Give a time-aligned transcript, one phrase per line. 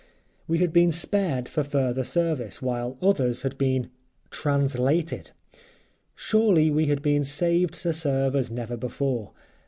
[0.47, 3.91] We had been spared for further service, while others had been
[4.31, 5.29] TRANSLATED.
[6.15, 9.31] Surely we had been saved to serve as never before.